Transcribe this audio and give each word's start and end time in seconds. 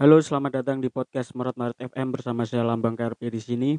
Halo, 0.00 0.16
selamat 0.16 0.64
datang 0.64 0.80
di 0.80 0.88
podcast 0.88 1.36
Merot 1.36 1.52
Maret 1.60 1.76
FM 1.92 2.16
bersama 2.16 2.48
saya 2.48 2.64
Lambang 2.64 2.96
KRP 2.96 3.36
di 3.36 3.36
sini. 3.36 3.70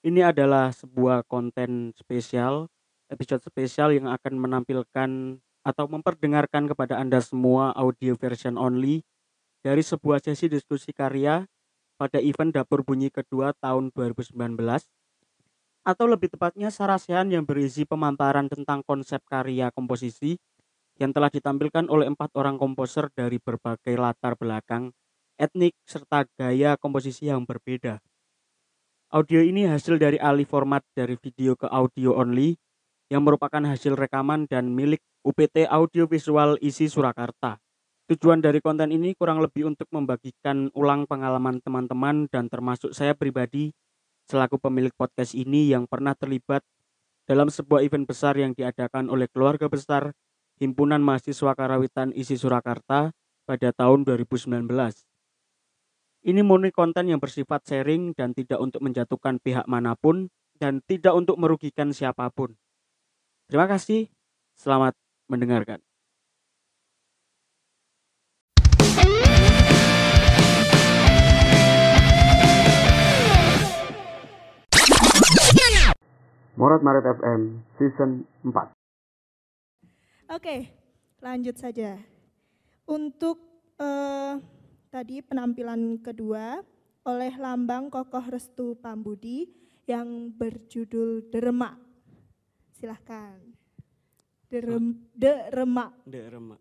Ini 0.00 0.32
adalah 0.32 0.72
sebuah 0.72 1.28
konten 1.28 1.92
spesial, 1.92 2.72
episode 3.12 3.44
spesial 3.44 3.92
yang 3.92 4.08
akan 4.08 4.32
menampilkan 4.32 5.36
atau 5.60 5.84
memperdengarkan 5.92 6.72
kepada 6.72 6.96
Anda 6.96 7.20
semua 7.20 7.76
audio 7.76 8.16
version 8.16 8.56
only 8.56 9.04
dari 9.60 9.84
sebuah 9.84 10.24
sesi 10.24 10.48
diskusi 10.48 10.96
karya 10.96 11.44
pada 12.00 12.16
event 12.16 12.56
Dapur 12.56 12.80
Bunyi 12.80 13.12
kedua 13.12 13.52
tahun 13.60 13.92
2019 13.92 14.40
atau 15.84 16.04
lebih 16.08 16.32
tepatnya 16.32 16.72
sarasehan 16.72 17.28
yang 17.28 17.44
berisi 17.44 17.84
pemaparan 17.84 18.48
tentang 18.48 18.80
konsep 18.88 19.20
karya 19.28 19.68
komposisi 19.68 20.40
yang 20.96 21.12
telah 21.12 21.28
ditampilkan 21.28 21.92
oleh 21.92 22.08
empat 22.08 22.32
orang 22.40 22.56
komposer 22.56 23.12
dari 23.12 23.36
berbagai 23.36 24.00
latar 24.00 24.32
belakang, 24.40 24.96
etnik, 25.36 25.76
serta 25.84 26.24
gaya 26.36 26.80
komposisi 26.80 27.28
yang 27.28 27.44
berbeda. 27.44 28.00
Audio 29.12 29.40
ini 29.44 29.68
hasil 29.68 30.00
dari 30.00 30.18
alih 30.18 30.48
format 30.48 30.82
dari 30.96 31.14
video 31.20 31.54
ke 31.54 31.70
audio 31.70 32.16
only 32.18 32.58
yang 33.06 33.22
merupakan 33.22 33.62
hasil 33.62 33.94
rekaman 33.94 34.50
dan 34.50 34.74
milik 34.74 34.98
UPT 35.22 35.70
Audio 35.70 36.10
Visual 36.10 36.58
Isi 36.58 36.90
Surakarta. 36.90 37.62
Tujuan 38.10 38.42
dari 38.42 38.58
konten 38.62 38.90
ini 38.90 39.14
kurang 39.14 39.42
lebih 39.42 39.66
untuk 39.70 39.86
membagikan 39.94 40.70
ulang 40.74 41.06
pengalaman 41.06 41.62
teman-teman 41.62 42.26
dan 42.30 42.50
termasuk 42.50 42.94
saya 42.94 43.14
pribadi 43.14 43.74
selaku 44.26 44.58
pemilik 44.58 44.94
podcast 44.94 45.34
ini 45.38 45.70
yang 45.70 45.86
pernah 45.86 46.14
terlibat 46.18 46.62
dalam 47.26 47.50
sebuah 47.50 47.82
event 47.82 48.06
besar 48.06 48.38
yang 48.38 48.54
diadakan 48.54 49.10
oleh 49.10 49.26
keluarga 49.30 49.66
besar 49.66 50.14
Himpunan 50.58 51.02
Mahasiswa 51.02 51.52
Karawitan 51.54 52.14
Isi 52.14 52.38
Surakarta 52.38 53.10
pada 53.46 53.68
tahun 53.74 54.02
2019. 54.02 54.66
Ini 56.26 56.42
murni 56.42 56.74
konten 56.74 57.06
yang 57.06 57.22
bersifat 57.22 57.62
sharing 57.70 58.10
dan 58.10 58.34
tidak 58.34 58.58
untuk 58.58 58.82
menjatuhkan 58.82 59.38
pihak 59.38 59.62
mana 59.70 59.94
pun 59.94 60.26
dan 60.58 60.82
tidak 60.82 61.14
untuk 61.14 61.38
merugikan 61.38 61.94
siapa 61.94 62.26
pun. 62.34 62.50
Terima 63.46 63.70
kasih, 63.70 64.10
selamat 64.58 64.98
mendengarkan. 65.30 65.78
Morat 76.58 76.82
Maret 76.82 77.06
FM 77.22 77.62
Season 77.78 78.26
4 78.42 78.74
Oke, 80.34 80.74
lanjut 81.22 81.54
saja. 81.54 81.94
Untuk 82.90 83.38
eh, 83.78 84.55
tadi 84.96 85.20
penampilan 85.20 86.00
kedua 86.00 86.64
oleh 87.04 87.36
lambang 87.36 87.92
Kokoh 87.92 88.32
Restu 88.32 88.80
Pambudi 88.80 89.44
yang 89.84 90.32
berjudul 90.32 91.28
Derema. 91.28 91.76
Silahkan. 92.72 93.36
Derem, 94.48 94.96
Derema. 95.12 95.92
Dek 96.08 96.32
Remak. 96.32 96.60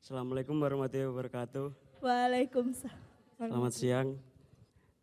Assalamualaikum 0.00 0.56
warahmatullahi 0.56 1.12
wabarakatuh. 1.12 2.00
Waalaikumsalam. 2.00 2.96
Selamat 3.36 3.72
siang. 3.76 4.08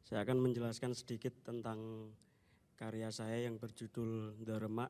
Saya 0.02 0.26
akan 0.26 0.50
menjelaskan 0.50 0.98
sedikit 0.98 1.38
tentang 1.46 2.10
karya 2.74 3.14
saya 3.14 3.46
yang 3.46 3.62
berjudul 3.62 4.34
Deremak. 4.42 4.90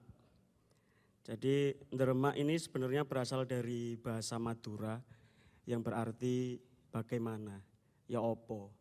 Jadi 1.27 1.75
Deremak 1.91 2.39
ini 2.39 2.55
sebenarnya 2.55 3.03
berasal 3.03 3.43
dari 3.43 3.99
bahasa 3.99 4.39
Madura 4.39 5.03
yang 5.67 5.83
berarti 5.83 6.68
bagaimana, 6.89 7.61
ya 8.09 8.21
opo, 8.21 8.73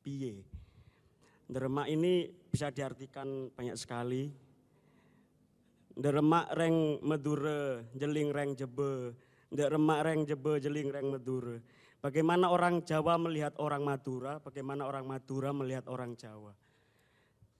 piye. 0.00 0.44
Deremak 1.50 1.86
ini 1.90 2.30
bisa 2.30 2.70
diartikan 2.70 3.50
banyak 3.50 3.76
sekali. 3.76 4.30
Deremak 5.90 6.54
reng 6.54 7.02
medure, 7.02 7.90
jeling 7.94 8.30
reng 8.30 8.54
jebe. 8.54 9.12
Deremak 9.50 10.00
reng 10.06 10.20
jebe, 10.24 10.62
jeling 10.62 10.88
reng 10.94 11.10
medure. 11.10 11.58
Bagaimana 12.00 12.48
orang 12.48 12.80
Jawa 12.80 13.20
melihat 13.20 13.52
orang 13.60 13.84
Madura, 13.84 14.40
bagaimana 14.40 14.88
orang 14.88 15.04
Madura 15.04 15.52
melihat 15.52 15.84
orang 15.84 16.16
Jawa. 16.16 16.56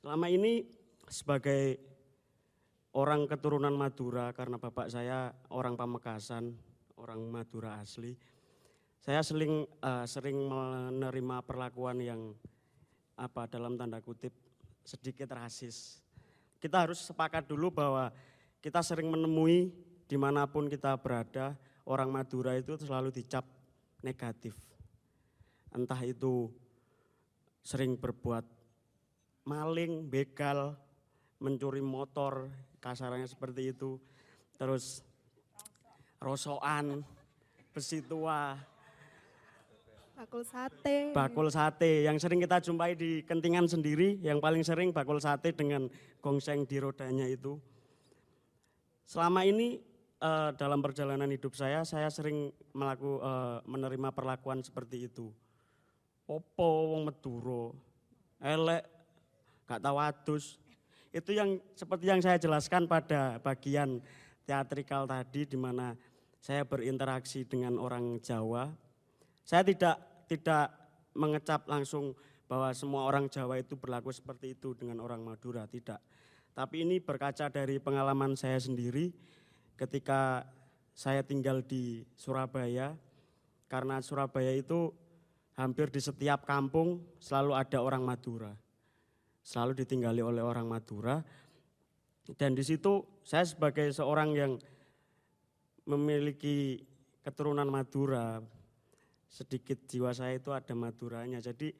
Selama 0.00 0.32
ini 0.32 0.64
sebagai 1.04 1.76
orang 2.96 3.28
keturunan 3.28 3.76
Madura 3.76 4.32
karena 4.32 4.56
bapak 4.56 4.88
saya 4.88 5.28
orang 5.52 5.76
Pamekasan, 5.76 6.56
orang 6.96 7.20
Madura 7.28 7.84
asli. 7.84 8.16
Saya 9.00 9.24
sering 9.24 9.64
eh, 9.64 10.04
sering 10.04 10.36
menerima 10.44 11.40
perlakuan 11.48 12.04
yang 12.04 12.36
apa 13.16 13.48
dalam 13.48 13.80
tanda 13.80 14.00
kutip 14.04 14.32
sedikit 14.84 15.32
rasis. 15.32 16.04
Kita 16.60 16.84
harus 16.84 17.00
sepakat 17.00 17.48
dulu 17.48 17.72
bahwa 17.72 18.12
kita 18.60 18.84
sering 18.84 19.08
menemui 19.08 19.72
di 20.04 20.16
mana 20.20 20.44
pun 20.44 20.68
kita 20.68 20.92
berada 21.00 21.56
orang 21.88 22.12
Madura 22.12 22.52
itu 22.52 22.76
selalu 22.76 23.08
dicap 23.08 23.48
negatif. 24.04 24.52
Entah 25.72 26.00
itu 26.04 26.52
sering 27.64 27.96
berbuat 27.96 28.44
maling, 29.48 30.12
begal, 30.12 30.76
mencuri 31.40 31.80
motor, 31.80 32.52
kasarannya 32.84 33.24
seperti 33.24 33.72
itu. 33.72 33.96
Terus 34.60 35.00
rosokan, 36.20 37.00
besi 37.72 38.04
tua, 38.04 38.60
Bakul 40.20 40.44
sate. 40.44 41.16
bakul 41.16 41.48
sate 41.48 42.04
yang 42.04 42.20
sering 42.20 42.44
kita 42.44 42.60
jumpai 42.60 42.92
di 42.92 43.24
kentingan 43.24 43.64
sendiri, 43.64 44.20
yang 44.20 44.36
paling 44.36 44.60
sering 44.60 44.92
bakul 44.92 45.16
sate 45.16 45.48
dengan 45.56 45.88
gongseng 46.20 46.68
di 46.68 46.76
rodanya 46.76 47.24
itu. 47.24 47.56
Selama 49.08 49.48
ini 49.48 49.80
eh, 50.20 50.50
dalam 50.60 50.84
perjalanan 50.84 51.24
hidup 51.24 51.56
saya, 51.56 51.88
saya 51.88 52.12
sering 52.12 52.52
melaku, 52.76 53.16
eh, 53.16 53.64
menerima 53.64 54.12
perlakuan 54.12 54.60
seperti 54.60 55.08
itu. 55.08 55.32
Opo 56.28 56.92
wong 56.92 57.08
Madura, 57.08 57.72
elek, 58.44 58.84
gak 59.64 59.80
tahu. 59.80 60.36
Itu 61.16 61.32
yang 61.32 61.56
seperti 61.72 62.12
yang 62.12 62.20
saya 62.20 62.36
jelaskan 62.36 62.84
pada 62.84 63.40
bagian 63.40 64.04
teatrikal 64.44 65.08
tadi 65.08 65.48
di 65.48 65.56
mana 65.56 65.96
saya 66.44 66.60
berinteraksi 66.68 67.48
dengan 67.48 67.80
orang 67.80 68.20
Jawa. 68.20 68.68
Saya 69.48 69.64
tidak 69.64 70.09
tidak 70.30 70.70
mengecap 71.18 71.66
langsung 71.66 72.14
bahwa 72.46 72.70
semua 72.70 73.02
orang 73.06 73.26
Jawa 73.26 73.58
itu 73.58 73.74
berlaku 73.74 74.14
seperti 74.14 74.54
itu 74.54 74.78
dengan 74.78 75.02
orang 75.02 75.26
Madura, 75.26 75.66
tidak. 75.66 75.98
Tapi 76.54 76.86
ini 76.86 77.02
berkaca 77.02 77.50
dari 77.50 77.82
pengalaman 77.82 78.38
saya 78.38 78.58
sendiri 78.62 79.10
ketika 79.74 80.46
saya 80.94 81.26
tinggal 81.26 81.66
di 81.66 82.06
Surabaya. 82.14 82.94
Karena 83.70 84.02
Surabaya 84.02 84.50
itu 84.50 84.90
hampir 85.54 85.94
di 85.94 86.02
setiap 86.02 86.42
kampung 86.42 87.02
selalu 87.22 87.54
ada 87.54 87.78
orang 87.78 88.02
Madura. 88.02 88.50
Selalu 89.42 89.82
ditinggali 89.82 90.22
oleh 90.22 90.42
orang 90.42 90.66
Madura. 90.66 91.22
Dan 92.34 92.54
di 92.54 92.62
situ 92.66 93.22
saya 93.22 93.46
sebagai 93.46 93.90
seorang 93.94 94.34
yang 94.34 94.52
memiliki 95.86 96.82
keturunan 97.22 97.66
Madura, 97.70 98.42
sedikit 99.30 99.78
jiwa 99.86 100.10
saya 100.10 100.36
itu 100.42 100.50
ada 100.50 100.74
Maduranya. 100.74 101.38
Jadi 101.38 101.70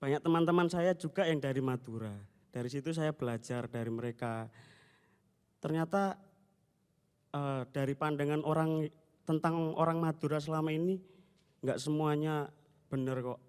banyak 0.00 0.24
teman-teman 0.24 0.72
saya 0.72 0.96
juga 0.96 1.28
yang 1.28 1.38
dari 1.38 1.60
Madura. 1.60 2.16
Dari 2.48 2.68
situ 2.72 2.96
saya 2.96 3.12
belajar 3.12 3.68
dari 3.68 3.92
mereka. 3.92 4.48
Ternyata 5.60 6.16
eh, 7.36 7.62
dari 7.68 7.92
pandangan 7.92 8.40
orang 8.42 8.88
tentang 9.28 9.76
orang 9.76 10.00
Madura 10.00 10.40
selama 10.40 10.72
ini 10.72 10.96
nggak 11.60 11.76
semuanya 11.76 12.48
benar 12.88 13.20
kok. 13.20 13.40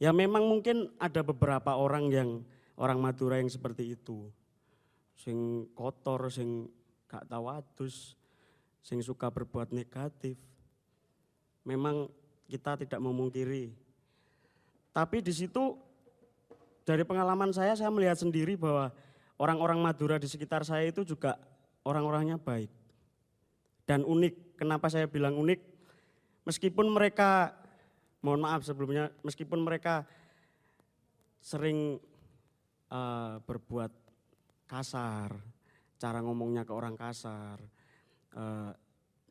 Ya 0.00 0.16
memang 0.16 0.48
mungkin 0.48 0.96
ada 0.96 1.20
beberapa 1.20 1.76
orang 1.76 2.08
yang 2.08 2.40
orang 2.80 2.96
Madura 3.04 3.36
yang 3.36 3.52
seperti 3.52 3.92
itu. 3.92 4.32
Sing 5.12 5.68
kotor, 5.76 6.32
sing 6.32 6.72
gak 7.04 7.28
tahu 7.28 7.52
adus, 7.52 8.16
sing 8.80 9.04
suka 9.04 9.28
berbuat 9.28 9.76
negatif. 9.76 10.40
Memang 11.64 12.08
kita 12.50 12.80
tidak 12.80 13.00
memungkiri. 13.00 13.70
Tapi 14.90 15.22
di 15.22 15.30
situ 15.30 15.78
dari 16.82 17.06
pengalaman 17.06 17.54
saya 17.54 17.78
saya 17.78 17.92
melihat 17.94 18.18
sendiri 18.18 18.58
bahwa 18.58 18.90
orang-orang 19.38 19.78
Madura 19.78 20.18
di 20.18 20.26
sekitar 20.26 20.66
saya 20.66 20.90
itu 20.90 21.06
juga 21.06 21.38
orang-orangnya 21.86 22.36
baik 22.36 22.70
dan 23.86 24.02
unik. 24.02 24.58
Kenapa 24.58 24.90
saya 24.90 25.06
bilang 25.06 25.38
unik? 25.38 25.60
Meskipun 26.44 26.90
mereka 26.90 27.54
mohon 28.20 28.44
maaf 28.44 28.66
sebelumnya 28.66 29.08
meskipun 29.24 29.64
mereka 29.64 30.04
sering 31.40 31.96
eh, 32.90 33.34
berbuat 33.40 33.92
kasar, 34.68 35.32
cara 35.96 36.18
ngomongnya 36.20 36.62
ke 36.68 36.72
orang 36.74 36.94
kasar, 36.98 37.58
eh, 38.36 38.72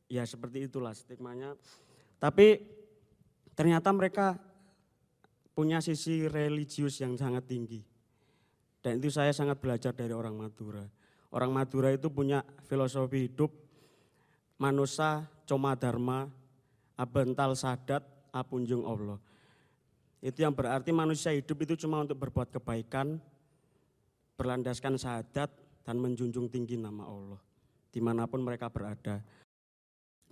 ya 0.09 0.23
seperti 0.25 0.65
itulah 0.65 0.95
stigmanya. 0.95 1.53
Tapi 2.19 2.59
ternyata 3.55 3.89
mereka 3.95 4.35
punya 5.55 5.79
sisi 5.79 6.27
religius 6.27 6.99
yang 6.99 7.15
sangat 7.15 7.47
tinggi. 7.47 7.81
Dan 8.79 9.03
itu 9.03 9.11
saya 9.11 9.35
sangat 9.35 9.59
belajar 9.59 9.91
dari 9.91 10.15
orang 10.15 10.35
Madura. 10.35 10.83
Orang 11.35 11.51
Madura 11.51 11.91
itu 11.91 12.07
punya 12.07 12.43
filosofi 12.67 13.27
hidup 13.27 13.51
manusia 14.59 15.27
coma 15.43 15.75
dharma 15.75 16.27
abental 16.95 17.55
sadat 17.55 18.03
apunjung 18.31 18.87
Allah. 18.87 19.19
Itu 20.19 20.43
yang 20.43 20.55
berarti 20.55 20.91
manusia 20.91 21.31
hidup 21.31 21.63
itu 21.63 21.87
cuma 21.87 22.03
untuk 22.03 22.19
berbuat 22.19 22.51
kebaikan, 22.55 23.19
berlandaskan 24.35 24.99
sadat 24.99 25.51
dan 25.83 25.95
menjunjung 25.99 26.51
tinggi 26.51 26.75
nama 26.75 27.07
Allah 27.07 27.39
di 27.89 27.99
mana 28.01 28.29
pun 28.29 28.41
mereka 28.41 28.69
berada. 28.69 29.21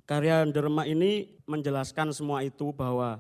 Karya 0.08 0.48
Derma 0.48 0.88
ini 0.88 1.36
menjelaskan 1.52 2.16
semua 2.16 2.40
itu 2.40 2.72
bahwa 2.72 3.20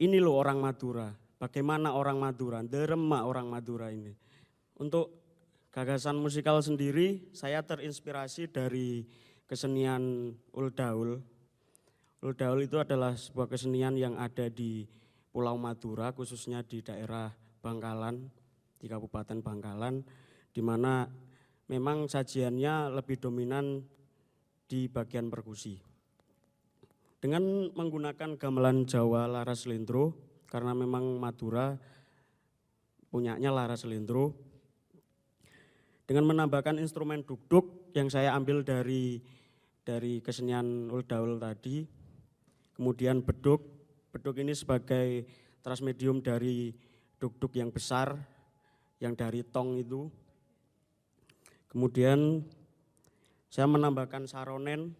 ini 0.00 0.16
loh 0.16 0.40
orang 0.40 0.56
Madura, 0.56 1.12
bagaimana 1.36 1.92
orang 1.92 2.16
Madura, 2.16 2.64
Derma 2.64 3.28
orang 3.28 3.52
Madura 3.52 3.92
ini. 3.92 4.16
Untuk 4.80 5.12
gagasan 5.68 6.16
musikal 6.16 6.56
sendiri 6.64 7.28
saya 7.36 7.60
terinspirasi 7.60 8.48
dari 8.48 9.04
kesenian 9.44 10.32
Uldaul. 10.56 11.20
Uldaul 12.24 12.64
itu 12.64 12.80
adalah 12.80 13.12
sebuah 13.12 13.52
kesenian 13.52 14.00
yang 14.00 14.16
ada 14.16 14.48
di 14.48 14.88
Pulau 15.28 15.60
Madura 15.60 16.16
khususnya 16.16 16.64
di 16.64 16.80
daerah 16.80 17.28
Bangkalan, 17.60 18.24
di 18.80 18.88
Kabupaten 18.88 19.44
Bangkalan 19.44 20.00
di 20.48 20.64
mana 20.64 21.04
memang 21.68 22.08
sajiannya 22.08 22.96
lebih 22.96 23.20
dominan 23.20 23.84
di 24.64 24.88
bagian 24.88 25.28
perkusi. 25.28 25.76
Dengan 27.20 27.72
menggunakan 27.72 28.36
gamelan 28.36 28.84
Jawa 28.84 29.24
Laras 29.24 29.64
Lendro, 29.64 30.12
karena 30.44 30.76
memang 30.76 31.16
Madura 31.16 31.72
punyanya 33.08 33.48
Laras 33.48 33.88
Lendro, 33.88 34.36
dengan 36.04 36.28
menambahkan 36.28 36.76
instrumen 36.76 37.24
duk-duk 37.24 37.88
yang 37.96 38.12
saya 38.12 38.36
ambil 38.36 38.60
dari 38.60 39.24
dari 39.84 40.20
kesenian 40.20 40.92
uldaul 40.92 41.40
tadi, 41.40 41.84
kemudian 42.76 43.24
beduk, 43.24 43.64
beduk 44.12 44.36
ini 44.40 44.52
sebagai 44.56 45.24
transmedium 45.64 46.20
dari 46.20 46.72
duk-duk 47.20 47.56
yang 47.56 47.72
besar, 47.72 48.16
yang 49.00 49.16
dari 49.16 49.44
tong 49.44 49.80
itu, 49.80 50.08
kemudian 51.72 52.44
saya 53.54 53.70
menambahkan 53.70 54.26
saronen. 54.26 54.98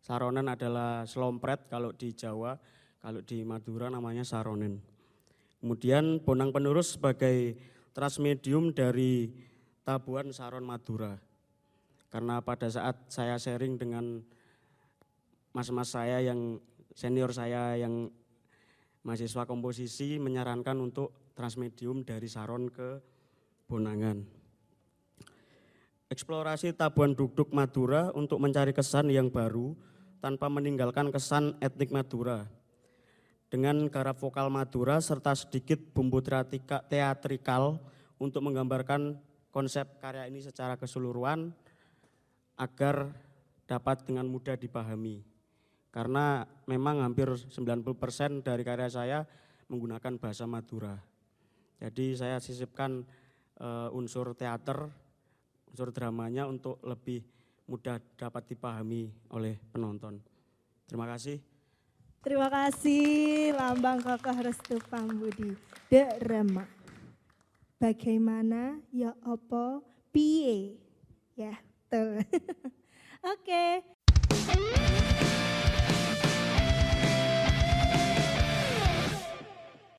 Saronen 0.00 0.48
adalah 0.48 1.04
selompret 1.04 1.68
kalau 1.68 1.92
di 1.92 2.16
Jawa, 2.16 2.56
kalau 3.04 3.20
di 3.20 3.44
Madura 3.44 3.92
namanya 3.92 4.24
saronen. 4.24 4.80
Kemudian 5.60 6.24
bonang 6.24 6.56
penerus 6.56 6.96
sebagai 6.96 7.52
transmedium 7.92 8.72
dari 8.72 9.28
tabuan 9.84 10.32
saron 10.32 10.64
Madura. 10.64 11.20
Karena 12.08 12.40
pada 12.40 12.72
saat 12.72 13.12
saya 13.12 13.36
sharing 13.36 13.76
dengan 13.76 14.24
mas-mas 15.52 15.92
saya 15.92 16.24
yang 16.24 16.64
senior 16.96 17.36
saya 17.36 17.76
yang 17.76 18.08
mahasiswa 19.04 19.44
komposisi 19.44 20.16
menyarankan 20.16 20.80
untuk 20.80 21.36
transmedium 21.36 22.08
dari 22.08 22.24
saron 22.24 22.72
ke 22.72 23.04
bonangan 23.68 24.41
eksplorasi 26.12 26.76
Tabuan 26.76 27.16
Dukduk 27.16 27.56
Madura 27.56 28.12
untuk 28.12 28.36
mencari 28.36 28.76
kesan 28.76 29.08
yang 29.08 29.32
baru 29.32 29.72
tanpa 30.20 30.52
meninggalkan 30.52 31.08
kesan 31.08 31.56
etnik 31.64 31.88
Madura. 31.88 32.44
Dengan 33.48 33.88
garap 33.88 34.20
vokal 34.20 34.52
Madura 34.52 35.00
serta 35.00 35.32
sedikit 35.32 35.80
bumbu 35.96 36.20
teatrikal 36.20 37.80
untuk 38.20 38.44
menggambarkan 38.44 39.16
konsep 39.48 40.00
karya 40.04 40.28
ini 40.28 40.44
secara 40.44 40.76
keseluruhan 40.76 41.48
agar 42.60 43.16
dapat 43.64 44.04
dengan 44.04 44.28
mudah 44.28 44.60
dipahami. 44.60 45.24
Karena 45.92 46.44
memang 46.68 47.00
hampir 47.00 47.28
90% 47.28 48.44
dari 48.44 48.62
karya 48.64 48.88
saya 48.92 49.18
menggunakan 49.72 50.20
bahasa 50.20 50.44
Madura. 50.44 50.96
Jadi 51.80 52.16
saya 52.16 52.36
sisipkan 52.36 53.00
uh, 53.60 53.88
unsur 53.92 54.32
teater 54.36 55.01
unsur 55.72 55.88
dramanya 55.88 56.44
untuk 56.44 56.76
lebih 56.84 57.24
mudah 57.64 57.96
dapat 58.20 58.52
dipahami 58.52 59.08
oleh 59.32 59.56
penonton. 59.72 60.20
Terima 60.84 61.08
kasih. 61.08 61.40
Terima 62.22 62.46
kasih 62.52 63.56
Lambang 63.56 64.04
Kokoh 64.04 64.38
Restu 64.44 64.76
Pambudi. 64.86 65.56
Drama. 66.20 66.68
Bagaimana 67.80 68.78
ya 68.94 69.16
opo 69.26 69.82
piye? 70.14 70.78
Ya, 71.34 71.56
tuh. 71.90 72.20
Oke. 73.32 73.82
Okay. 73.82 75.11